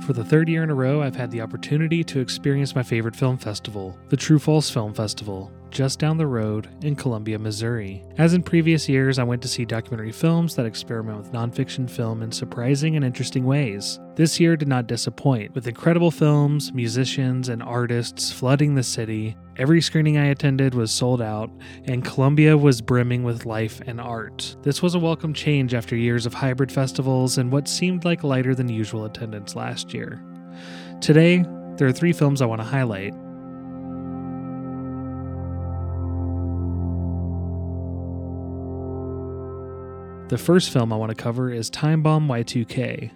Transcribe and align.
For 0.00 0.12
the 0.12 0.24
third 0.24 0.48
year 0.48 0.62
in 0.62 0.70
a 0.70 0.74
row, 0.74 1.02
I've 1.02 1.16
had 1.16 1.30
the 1.30 1.40
opportunity 1.40 2.04
to 2.04 2.20
experience 2.20 2.74
my 2.74 2.82
favorite 2.82 3.16
film 3.16 3.38
festival, 3.38 3.98
the 4.08 4.16
True 4.16 4.38
False 4.38 4.70
Film 4.70 4.94
Festival, 4.94 5.50
just 5.70 5.98
down 5.98 6.16
the 6.16 6.26
road 6.26 6.68
in 6.82 6.96
Columbia, 6.96 7.38
Missouri. 7.38 8.02
As 8.18 8.34
in 8.34 8.42
previous 8.42 8.88
years, 8.88 9.18
I 9.18 9.24
went 9.24 9.42
to 9.42 9.48
see 9.48 9.64
documentary 9.64 10.12
films 10.12 10.54
that 10.54 10.66
experiment 10.66 11.18
with 11.18 11.32
nonfiction 11.32 11.88
film 11.88 12.22
in 12.22 12.32
surprising 12.32 12.96
and 12.96 13.04
interesting 13.04 13.44
ways. 13.44 13.98
This 14.14 14.40
year 14.40 14.56
did 14.56 14.68
not 14.68 14.86
disappoint, 14.86 15.54
with 15.54 15.66
incredible 15.66 16.10
films, 16.10 16.72
musicians, 16.72 17.48
and 17.48 17.62
artists 17.62 18.32
flooding 18.32 18.74
the 18.74 18.82
city. 18.82 19.36
Every 19.58 19.80
screening 19.80 20.16
I 20.16 20.26
attended 20.26 20.74
was 20.74 20.90
sold 20.90 21.20
out, 21.20 21.50
and 21.84 22.04
Columbia 22.04 22.56
was 22.56 22.80
brimming 22.80 23.24
with 23.24 23.46
life 23.46 23.80
and 23.86 24.00
art. 24.00 24.56
This 24.62 24.82
was 24.82 24.94
a 24.94 24.98
welcome 24.98 25.34
change 25.34 25.74
after 25.74 25.96
years 25.96 26.26
of 26.26 26.34
hybrid 26.34 26.72
festivals 26.72 27.38
and 27.38 27.52
what 27.52 27.68
seemed 27.68 28.04
like 28.04 28.24
lighter 28.24 28.54
than 28.54 28.68
usual 28.68 29.04
attendance 29.04 29.56
last 29.56 29.92
year. 29.92 30.22
Today, 31.00 31.44
there 31.76 31.86
are 31.86 31.92
three 31.92 32.12
films 32.12 32.40
I 32.40 32.46
want 32.46 32.62
to 32.62 32.66
highlight. 32.66 33.12
The 40.28 40.36
first 40.36 40.70
film 40.70 40.92
I 40.92 40.96
want 40.96 41.10
to 41.10 41.22
cover 41.22 41.52
is 41.52 41.70
Time 41.70 42.02
Bomb 42.02 42.26
Y2K. 42.26 43.12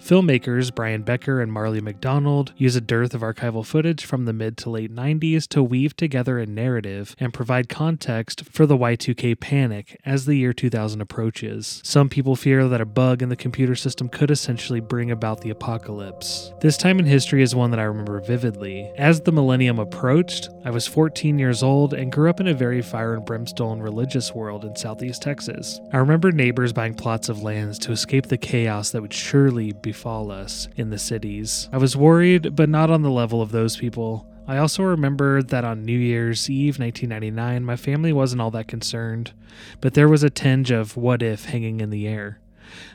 Filmmakers 0.00 0.74
Brian 0.74 1.02
Becker 1.02 1.40
and 1.40 1.52
Marley 1.52 1.80
McDonald 1.80 2.52
use 2.56 2.74
a 2.74 2.80
dearth 2.80 3.14
of 3.14 3.20
archival 3.20 3.64
footage 3.64 4.04
from 4.04 4.24
the 4.24 4.32
mid 4.32 4.56
to 4.56 4.70
late 4.70 4.92
90s 4.92 5.46
to 5.48 5.62
weave 5.62 5.94
together 5.94 6.38
a 6.38 6.46
narrative 6.46 7.14
and 7.20 7.34
provide 7.34 7.68
context 7.68 8.44
for 8.46 8.66
the 8.66 8.76
Y2K 8.76 9.38
panic 9.38 10.00
as 10.04 10.24
the 10.24 10.34
year 10.34 10.52
2000 10.52 11.00
approaches. 11.00 11.80
Some 11.84 12.08
people 12.08 12.34
fear 12.34 12.66
that 12.66 12.80
a 12.80 12.86
bug 12.86 13.22
in 13.22 13.28
the 13.28 13.36
computer 13.36 13.76
system 13.76 14.08
could 14.08 14.30
essentially 14.30 14.80
bring 14.80 15.10
about 15.10 15.42
the 15.42 15.50
apocalypse. 15.50 16.52
This 16.60 16.78
time 16.78 16.98
in 16.98 17.04
history 17.04 17.42
is 17.42 17.54
one 17.54 17.70
that 17.70 17.78
I 17.78 17.84
remember 17.84 18.20
vividly. 18.20 18.90
As 18.96 19.20
the 19.20 19.32
millennium 19.32 19.78
approached, 19.78 20.48
I 20.64 20.70
was 20.70 20.86
14 20.88 21.38
years 21.38 21.62
old 21.62 21.92
and 21.92 22.10
grew 22.10 22.30
up 22.30 22.40
in 22.40 22.48
a 22.48 22.54
very 22.54 22.82
fire 22.82 23.14
and 23.14 23.24
brimstone 23.24 23.80
religious 23.80 24.34
world 24.34 24.64
in 24.64 24.74
southeast 24.74 25.22
Texas. 25.22 25.78
I 25.92 25.98
remember 25.98 26.32
neighbors 26.32 26.72
buying 26.72 26.94
plots 26.94 27.28
of 27.28 27.42
lands 27.42 27.78
to 27.80 27.92
escape 27.92 28.26
the 28.26 28.38
chaos 28.38 28.90
that 28.90 29.02
would 29.02 29.14
surely 29.14 29.72
be 29.72 29.89
befall 29.90 30.30
us 30.30 30.68
in 30.76 30.90
the 30.90 30.98
cities. 30.98 31.68
I 31.72 31.78
was 31.78 31.96
worried, 31.96 32.54
but 32.54 32.68
not 32.68 32.90
on 32.90 33.02
the 33.02 33.10
level 33.10 33.42
of 33.42 33.50
those 33.50 33.76
people. 33.76 34.24
I 34.46 34.56
also 34.58 34.84
remember 34.84 35.42
that 35.42 35.64
on 35.64 35.84
New 35.84 35.98
Year's 35.98 36.48
Eve 36.48 36.78
1999, 36.78 37.64
my 37.64 37.74
family 37.74 38.12
wasn't 38.12 38.40
all 38.40 38.52
that 38.52 38.68
concerned, 38.68 39.32
but 39.80 39.94
there 39.94 40.08
was 40.08 40.22
a 40.22 40.30
tinge 40.30 40.70
of 40.70 40.96
what 40.96 41.22
if 41.22 41.46
hanging 41.46 41.80
in 41.80 41.90
the 41.90 42.06
air. 42.06 42.38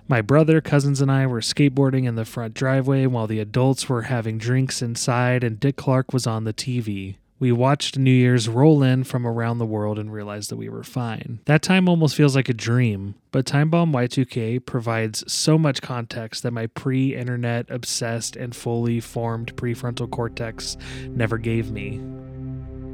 My 0.08 0.22
brother, 0.22 0.62
cousins, 0.62 1.02
and 1.02 1.12
I 1.12 1.28
were 1.28 1.42
skateboarding 1.42 2.06
in 2.06 2.16
the 2.16 2.24
front 2.24 2.54
driveway 2.54 3.08
while 3.08 3.28
the 3.28 3.42
adults 3.42 3.90
were 3.90 4.04
having 4.04 4.38
drinks 4.38 4.82
inside, 4.82 5.44
and 5.44 5.60
Dick 5.60 5.76
Clark 5.76 6.14
was 6.14 6.26
on 6.26 6.46
the 6.46 6.54
TV. 6.54 7.18
We 7.38 7.52
watched 7.52 7.98
New 7.98 8.12
Year's 8.12 8.48
roll 8.48 8.82
in 8.82 9.04
from 9.04 9.28
around 9.28 9.58
the 9.58 9.66
world 9.66 10.00
and 10.00 10.12
realized 10.12 10.50
that 10.52 10.56
we 10.56 10.70
were 10.70 10.84
fine. 10.84 11.40
That 11.46 11.62
time 11.62 11.90
almost 11.90 12.16
feels 12.16 12.34
like 12.34 12.48
a 12.48 12.54
dream, 12.54 13.16
but 13.34 13.46
Time 13.46 13.70
Bomb 13.70 13.92
Y2K 13.92 14.66
provides 14.66 15.30
so 15.32 15.58
much 15.58 15.82
context 15.82 16.44
that 16.44 16.52
my 16.52 16.68
pre 16.68 17.14
internet 17.14 17.70
obsessed 17.70 18.38
and 18.38 18.56
fully 18.56 19.02
formed 19.02 19.54
prefrontal 19.58 20.10
cortex 20.10 20.78
never 21.10 21.38
gave 21.38 21.72
me. 21.72 22.02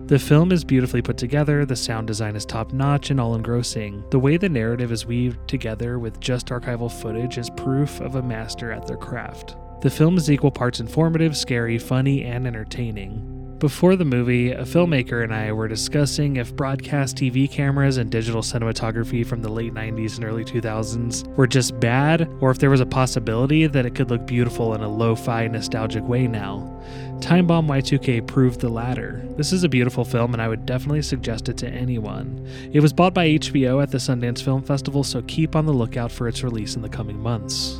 The 0.08 0.18
film 0.18 0.52
is 0.52 0.64
beautifully 0.64 1.04
put 1.04 1.18
together, 1.18 1.64
the 1.64 1.76
sound 1.76 2.08
design 2.08 2.36
is 2.36 2.44
top 2.44 2.74
notch 2.74 3.12
and 3.12 3.22
all 3.22 3.36
engrossing. 3.36 4.04
The 4.10 4.20
way 4.20 4.38
the 4.38 4.50
narrative 4.50 4.92
is 4.92 5.06
weaved 5.06 5.48
together 5.48 6.00
with 6.00 6.20
just 6.20 6.48
archival 6.48 6.92
footage 6.92 7.38
is 7.38 7.52
proof 7.52 8.02
of 8.02 8.16
a 8.16 8.24
master 8.24 8.72
at 8.72 8.88
their 8.88 8.98
craft. 8.98 9.56
The 9.82 9.92
film 9.92 10.18
is 10.18 10.32
equal 10.32 10.52
parts 10.52 10.80
informative, 10.80 11.38
scary, 11.38 11.78
funny, 11.78 12.24
and 12.24 12.48
entertaining. 12.48 13.41
Before 13.62 13.96
the 13.96 14.06
movie, 14.06 14.50
a 14.50 14.64
filmmaker 14.64 15.24
and 15.24 15.32
I 15.32 15.52
were 15.52 15.68
discussing 15.68 16.38
if 16.38 16.56
broadcast 16.56 17.16
TV 17.16 17.48
cameras 17.48 17.98
and 17.98 18.10
digital 18.10 18.42
cinematography 18.42 19.24
from 19.24 19.44
the 19.44 19.52
late 19.52 19.72
90s 19.72 20.16
and 20.16 20.26
early 20.26 20.44
2000s 20.44 21.28
were 21.36 21.46
just 21.46 21.80
bad, 21.80 22.28
or 22.40 22.50
if 22.50 22.58
there 22.58 22.72
was 22.72 22.82
a 22.82 22.88
possibility 22.88 23.68
that 23.68 23.86
it 23.86 23.94
could 23.94 24.10
look 24.10 24.26
beautiful 24.26 24.74
in 24.74 24.82
a 24.82 24.90
lo 24.90 25.14
fi 25.14 25.48
nostalgic 25.48 26.04
way 26.08 26.26
now. 26.26 26.76
Time 27.22 27.46
Bomb 27.46 27.68
Y2K 27.68 28.26
proved 28.26 28.62
the 28.62 28.68
latter. 28.68 29.24
This 29.38 29.54
is 29.54 29.64
a 29.64 29.70
beautiful 29.70 30.06
film, 30.06 30.34
and 30.34 30.42
I 30.42 30.48
would 30.48 30.66
definitely 30.66 31.04
suggest 31.04 31.48
it 31.48 31.58
to 31.58 31.70
anyone. 31.70 32.44
It 32.74 32.80
was 32.80 32.94
bought 32.94 33.14
by 33.14 33.28
HBO 33.28 33.84
at 33.84 33.92
the 33.92 34.00
Sundance 34.00 34.42
Film 34.42 34.64
Festival, 34.64 35.04
so 35.04 35.22
keep 35.28 35.56
on 35.56 35.68
the 35.68 35.72
lookout 35.72 36.12
for 36.12 36.28
its 36.28 36.44
release 36.44 36.76
in 36.76 36.82
the 36.82 36.90
coming 36.90 37.20
months. 37.20 37.78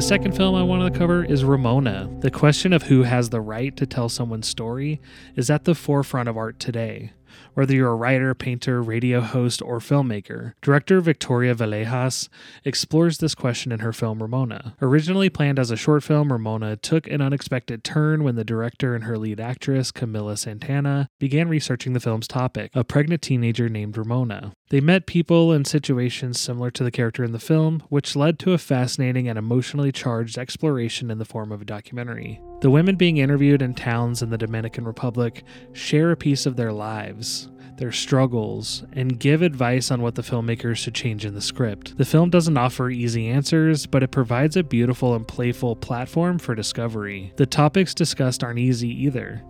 The 0.00 0.06
second 0.06 0.34
film 0.34 0.54
I 0.54 0.62
wanted 0.62 0.94
to 0.94 0.98
cover 0.98 1.22
is 1.22 1.44
Ramona. 1.44 2.08
The 2.20 2.30
question 2.30 2.72
of 2.72 2.84
who 2.84 3.02
has 3.02 3.28
the 3.28 3.42
right 3.42 3.76
to 3.76 3.84
tell 3.84 4.08
someone's 4.08 4.48
story 4.48 4.98
is 5.36 5.50
at 5.50 5.64
the 5.64 5.74
forefront 5.74 6.26
of 6.26 6.38
art 6.38 6.58
today 6.58 7.12
whether 7.54 7.74
you're 7.74 7.90
a 7.90 7.94
writer, 7.94 8.34
painter, 8.34 8.82
radio 8.82 9.20
host, 9.20 9.60
or 9.62 9.78
filmmaker. 9.78 10.54
Director 10.62 11.00
Victoria 11.00 11.54
Villegas 11.54 12.28
explores 12.64 13.18
this 13.18 13.34
question 13.34 13.72
in 13.72 13.80
her 13.80 13.92
film 13.92 14.22
Ramona. 14.22 14.74
Originally 14.80 15.28
planned 15.28 15.58
as 15.58 15.70
a 15.70 15.76
short 15.76 16.02
film, 16.02 16.32
Ramona 16.32 16.76
took 16.76 17.06
an 17.08 17.20
unexpected 17.20 17.84
turn 17.84 18.24
when 18.24 18.36
the 18.36 18.44
director 18.44 18.94
and 18.94 19.04
her 19.04 19.18
lead 19.18 19.38
actress, 19.38 19.92
Camila 19.92 20.38
Santana, 20.38 21.08
began 21.18 21.48
researching 21.48 21.92
the 21.92 22.00
film's 22.00 22.28
topic 22.28 22.70
a 22.74 22.84
pregnant 22.84 23.22
teenager 23.22 23.68
named 23.68 23.96
Ramona. 23.96 24.52
They 24.70 24.80
met 24.80 25.06
people 25.06 25.52
in 25.52 25.64
situations 25.64 26.38
similar 26.38 26.70
to 26.70 26.84
the 26.84 26.92
character 26.92 27.24
in 27.24 27.32
the 27.32 27.40
film, 27.40 27.82
which 27.88 28.14
led 28.14 28.38
to 28.38 28.52
a 28.52 28.58
fascinating 28.58 29.28
and 29.28 29.36
emotionally 29.36 29.90
charged 29.90 30.38
exploration 30.38 31.10
in 31.10 31.18
the 31.18 31.24
form 31.24 31.50
of 31.50 31.62
a 31.62 31.64
documentary. 31.64 32.40
The 32.60 32.70
women 32.70 32.94
being 32.94 33.16
interviewed 33.16 33.62
in 33.62 33.74
towns 33.74 34.22
in 34.22 34.30
the 34.30 34.38
Dominican 34.38 34.84
Republic 34.84 35.42
share 35.72 36.12
a 36.12 36.16
piece 36.16 36.46
of 36.46 36.54
their 36.54 36.72
lives, 36.72 37.50
their 37.78 37.90
struggles, 37.90 38.84
and 38.92 39.18
give 39.18 39.42
advice 39.42 39.90
on 39.90 40.02
what 40.02 40.14
the 40.14 40.22
filmmakers 40.22 40.76
should 40.76 40.94
change 40.94 41.24
in 41.24 41.34
the 41.34 41.40
script. 41.40 41.98
The 41.98 42.04
film 42.04 42.30
doesn't 42.30 42.56
offer 42.56 42.90
easy 42.90 43.26
answers, 43.26 43.86
but 43.86 44.04
it 44.04 44.12
provides 44.12 44.56
a 44.56 44.62
beautiful 44.62 45.16
and 45.16 45.26
playful 45.26 45.74
platform 45.74 46.38
for 46.38 46.54
discovery. 46.54 47.32
The 47.34 47.46
topics 47.46 47.92
discussed 47.92 48.44
aren't 48.44 48.60
easy 48.60 48.90
either. 49.02 49.42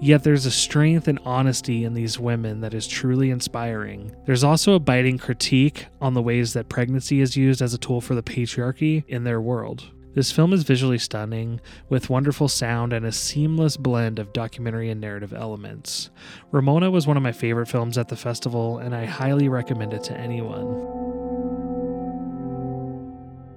Yet 0.00 0.22
there's 0.22 0.46
a 0.46 0.50
strength 0.50 1.08
and 1.08 1.18
honesty 1.24 1.84
in 1.84 1.94
these 1.94 2.18
women 2.18 2.60
that 2.60 2.74
is 2.74 2.86
truly 2.86 3.30
inspiring. 3.30 4.14
There's 4.26 4.44
also 4.44 4.74
a 4.74 4.80
biting 4.80 5.18
critique 5.18 5.86
on 6.00 6.14
the 6.14 6.22
ways 6.22 6.52
that 6.52 6.68
pregnancy 6.68 7.20
is 7.20 7.36
used 7.36 7.62
as 7.62 7.74
a 7.74 7.78
tool 7.78 8.00
for 8.00 8.14
the 8.14 8.22
patriarchy 8.22 9.04
in 9.08 9.24
their 9.24 9.40
world. 9.40 9.90
This 10.14 10.32
film 10.32 10.54
is 10.54 10.62
visually 10.62 10.96
stunning, 10.96 11.60
with 11.90 12.08
wonderful 12.08 12.48
sound 12.48 12.94
and 12.94 13.04
a 13.04 13.12
seamless 13.12 13.76
blend 13.76 14.18
of 14.18 14.32
documentary 14.32 14.88
and 14.88 14.98
narrative 14.98 15.34
elements. 15.34 16.08
Ramona 16.52 16.90
was 16.90 17.06
one 17.06 17.18
of 17.18 17.22
my 17.22 17.32
favorite 17.32 17.68
films 17.68 17.98
at 17.98 18.08
the 18.08 18.16
festival, 18.16 18.78
and 18.78 18.94
I 18.94 19.04
highly 19.04 19.50
recommend 19.50 19.92
it 19.92 20.02
to 20.04 20.16
anyone. 20.16 21.05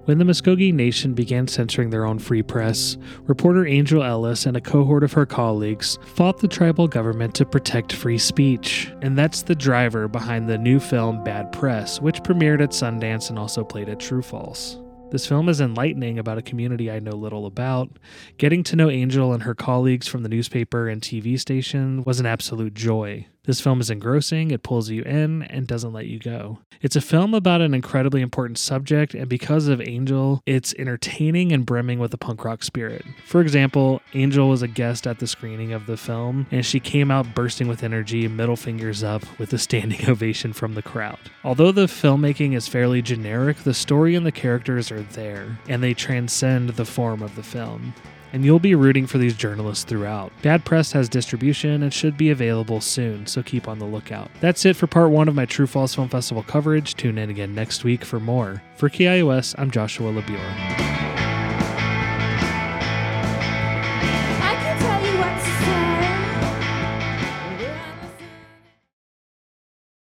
When 0.10 0.18
the 0.18 0.26
Muscogee 0.26 0.72
Nation 0.72 1.14
began 1.14 1.48
censoring 1.48 1.92
their 1.92 2.04
own 2.04 2.18
free 2.18 2.42
press, 2.42 2.98
reporter 3.28 3.68
Angel 3.68 4.02
Ellis 4.02 4.48
and 4.48 4.58
a 4.58 4.60
cohort 4.60 5.04
of 5.04 5.14
her 5.14 5.28
colleagues 5.28 6.00
fought 6.16 6.40
the 6.40 6.48
tribal 6.48 6.88
government 6.88 7.36
to 7.36 7.46
protect 7.46 7.94
free 7.94 8.18
speech. 8.18 8.92
And 9.04 9.16
that's 9.16 9.44
the 9.44 9.54
driver 9.54 10.08
behind 10.08 10.50
the 10.50 10.58
new 10.58 10.80
film 10.80 11.24
Bad 11.24 11.52
Press, 11.52 12.02
which 12.02 12.24
premiered 12.24 12.60
at 12.60 12.72
Sundance 12.72 13.30
and 13.30 13.38
also 13.38 13.64
played 13.64 13.88
at 13.88 14.00
True 14.00 14.24
False. 14.24 14.80
This 15.12 15.28
film 15.28 15.48
is 15.48 15.62
enlightening 15.62 16.18
about 16.18 16.40
a 16.40 16.44
community 16.44 16.90
I 16.90 16.98
know 16.98 17.12
little 17.12 17.46
about. 17.46 18.00
Getting 18.40 18.64
to 18.64 18.76
know 18.76 18.90
Angel 18.90 19.32
and 19.32 19.44
her 19.44 19.54
colleagues 19.54 20.08
from 20.08 20.24
the 20.24 20.30
newspaper 20.30 20.88
and 20.88 21.04
TV 21.04 21.40
station 21.40 22.04
was 22.04 22.20
an 22.20 22.26
absolute 22.26 22.74
joy. 22.74 23.28
This 23.50 23.62
film 23.62 23.82
is 23.82 23.90
engrossing, 23.90 24.52
it 24.52 24.62
pulls 24.62 24.92
you 24.92 25.02
in, 25.02 25.42
and 25.42 25.66
doesn't 25.66 25.92
let 25.92 26.06
you 26.06 26.20
go. 26.20 26.60
It's 26.84 26.96
a 26.96 27.02
film 27.02 27.34
about 27.34 27.62
an 27.62 27.74
incredibly 27.74 28.22
important 28.22 28.60
subject, 28.60 29.16
and 29.16 29.28
because 29.28 29.68
of 29.68 29.82
Angel, 29.82 30.44
it's 30.46 30.76
entertaining 30.78 31.52
and 31.52 31.66
brimming 31.66 31.98
with 31.98 32.14
a 32.14 32.18
punk 32.20 32.46
rock 32.46 32.62
spirit. 32.62 33.04
For 33.26 33.42
example, 33.42 34.04
Angel 34.14 34.48
was 34.48 34.62
a 34.62 34.68
guest 34.68 35.08
at 35.08 35.18
the 35.18 35.26
screening 35.26 35.74
of 35.74 35.88
the 35.88 35.98
film, 35.98 36.46
and 36.52 36.64
she 36.64 36.80
came 36.80 37.10
out 37.10 37.34
bursting 37.34 37.68
with 37.68 37.82
energy, 37.82 38.28
middle 38.28 38.56
fingers 38.56 39.02
up, 39.04 39.24
with 39.40 39.52
a 39.52 39.58
standing 39.58 40.08
ovation 40.08 40.54
from 40.54 40.76
the 40.76 40.84
crowd. 40.84 41.18
Although 41.44 41.72
the 41.72 41.88
filmmaking 41.88 42.56
is 42.56 42.68
fairly 42.68 43.02
generic, 43.02 43.58
the 43.58 43.74
story 43.74 44.14
and 44.14 44.28
the 44.28 44.32
characters 44.32 44.92
are 44.92 45.02
there, 45.02 45.58
and 45.68 45.82
they 45.82 45.96
transcend 45.96 46.70
the 46.70 46.86
form 46.86 47.24
of 47.24 47.36
the 47.36 47.42
film 47.42 47.96
and 48.34 48.46
you'll 48.46 48.60
be 48.60 48.76
rooting 48.76 49.08
for 49.08 49.18
these 49.18 49.36
journalists 49.36 49.84
throughout. 49.84 50.32
Bad 50.42 50.66
Press 50.66 50.92
has 50.92 51.10
distribution 51.10 51.84
and 51.84 51.94
should 51.94 52.18
be 52.18 52.30
available 52.30 52.82
soon, 52.82 53.26
so 53.26 53.42
keep 53.42 53.68
on 53.68 53.80
the 53.80 53.86
lookout. 53.86 54.30
That's 54.40 54.66
it 54.66 54.76
for 54.76 54.88
part 54.88 55.12
one 55.12 55.28
of 55.28 55.36
my 55.36 55.46
True 55.46 55.68
False 55.68 55.96
Film 55.96 56.10
Festival 56.10 56.44
coverage. 56.44 56.96
Tune 56.96 57.18
in 57.18 57.30
again 57.30 57.56
next 57.56 57.84
week 57.84 58.04
for 58.04 58.20
more. 58.20 58.62
For 58.76 58.90
KIOS, 58.90 59.56
I'm 59.58 59.72
Joshua 59.72 60.12
LaBure. 60.12 60.99